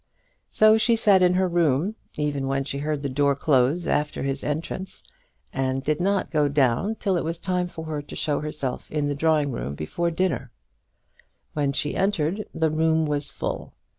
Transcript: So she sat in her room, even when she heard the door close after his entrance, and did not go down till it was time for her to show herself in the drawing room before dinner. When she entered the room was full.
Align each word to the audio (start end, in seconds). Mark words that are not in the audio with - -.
So 0.49 0.79
she 0.79 0.95
sat 0.95 1.21
in 1.21 1.35
her 1.35 1.47
room, 1.47 1.93
even 2.15 2.47
when 2.47 2.63
she 2.63 2.79
heard 2.79 3.03
the 3.03 3.07
door 3.09 3.35
close 3.35 3.85
after 3.85 4.23
his 4.23 4.43
entrance, 4.43 5.03
and 5.53 5.83
did 5.83 6.01
not 6.01 6.31
go 6.31 6.47
down 6.47 6.95
till 6.95 7.17
it 7.17 7.23
was 7.23 7.39
time 7.39 7.67
for 7.67 7.85
her 7.85 8.01
to 8.01 8.15
show 8.15 8.39
herself 8.39 8.89
in 8.91 9.09
the 9.09 9.13
drawing 9.13 9.51
room 9.51 9.75
before 9.75 10.09
dinner. 10.09 10.49
When 11.53 11.71
she 11.71 11.93
entered 11.95 12.49
the 12.51 12.71
room 12.71 13.05
was 13.05 13.29
full. 13.29 13.75